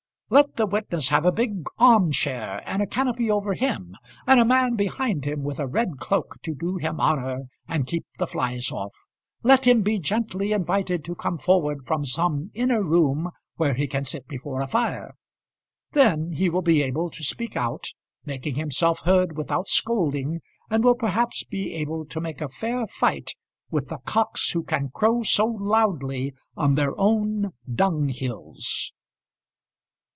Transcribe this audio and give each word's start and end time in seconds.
Let 0.33 0.55
the 0.55 0.65
witness 0.65 1.09
have 1.09 1.25
a 1.25 1.31
big 1.33 1.65
arm 1.77 2.13
chair, 2.13 2.63
and 2.65 2.81
a 2.81 2.87
canopy 2.87 3.29
over 3.29 3.53
him, 3.53 3.95
and 4.25 4.39
a 4.39 4.45
man 4.45 4.75
behind 4.77 5.25
him 5.25 5.43
with 5.43 5.59
a 5.59 5.67
red 5.67 5.97
cloak 5.99 6.37
to 6.43 6.55
do 6.55 6.77
him 6.77 7.01
honour 7.01 7.49
and 7.67 7.85
keep 7.85 8.05
the 8.17 8.25
flies 8.25 8.71
off; 8.71 8.93
let 9.43 9.67
him 9.67 9.81
be 9.81 9.99
gently 9.99 10.53
invited 10.53 11.03
to 11.03 11.15
come 11.15 11.37
forward 11.37 11.85
from 11.85 12.05
some 12.05 12.49
inner 12.53 12.81
room 12.81 13.31
where 13.57 13.73
he 13.73 13.87
can 13.87 14.05
sit 14.05 14.25
before 14.29 14.61
a 14.61 14.67
fire. 14.67 15.15
Then 15.91 16.31
he 16.31 16.49
will 16.49 16.61
be 16.61 16.81
able 16.81 17.09
to 17.09 17.25
speak 17.25 17.57
out, 17.57 17.87
making 18.23 18.55
himself 18.55 19.01
heard 19.01 19.35
without 19.35 19.67
scolding, 19.67 20.39
and 20.69 20.81
will 20.81 20.95
perhaps 20.95 21.43
be 21.43 21.73
able 21.73 22.05
to 22.05 22.21
make 22.21 22.39
a 22.39 22.47
fair 22.47 22.87
fight 22.87 23.33
with 23.69 23.89
the 23.89 23.97
cocks 24.05 24.51
who 24.51 24.63
can 24.63 24.91
crow 24.93 25.23
so 25.23 25.45
loudly 25.45 26.31
on 26.55 26.75
their 26.75 26.97
own 26.97 27.51
dunghills. 27.69 28.93